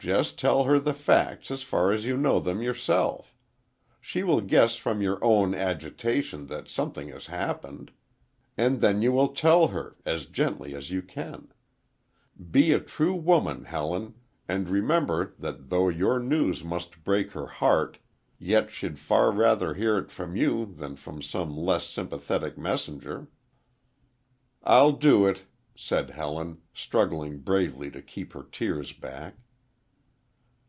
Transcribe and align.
"Just 0.00 0.38
tell 0.38 0.62
her 0.62 0.78
the 0.78 0.94
facts 0.94 1.50
as 1.50 1.64
far 1.64 1.90
as 1.90 2.06
you 2.06 2.16
know 2.16 2.38
them 2.38 2.62
yourself. 2.62 3.34
She 4.00 4.22
will 4.22 4.40
guess 4.40 4.76
from 4.76 5.02
your 5.02 5.18
own 5.24 5.56
agitation 5.56 6.46
that 6.46 6.68
something 6.68 7.08
has 7.08 7.26
happened. 7.26 7.90
And 8.56 8.80
then 8.80 9.02
you 9.02 9.10
will 9.10 9.26
tell 9.34 9.66
her, 9.66 9.96
as 10.06 10.26
gently 10.26 10.72
as 10.74 10.92
you 10.92 11.02
can. 11.02 11.52
Be 12.50 12.70
a 12.72 12.78
true 12.78 13.14
woman, 13.16 13.64
Helen, 13.64 14.14
and 14.46 14.68
remember 14.70 15.34
that 15.40 15.68
though 15.68 15.88
your 15.88 16.20
news 16.20 16.62
must 16.62 17.02
break 17.02 17.32
her 17.32 17.48
heart, 17.48 17.98
yet 18.38 18.70
she'd 18.70 19.00
far 19.00 19.32
rather 19.32 19.74
hear 19.74 19.98
it 19.98 20.12
from 20.12 20.36
you 20.36 20.64
than 20.64 20.94
from 20.94 21.20
some 21.22 21.56
less 21.56 21.88
sympathetic 21.88 22.56
messenger." 22.56 23.26
"I'll 24.62 24.92
do 24.92 25.26
it," 25.26 25.42
said 25.74 26.10
Helen, 26.10 26.60
struggling 26.72 27.40
bravely 27.40 27.90
to 27.90 28.00
keep 28.00 28.32
her 28.34 28.44
tears 28.44 28.92
back. 28.92 29.34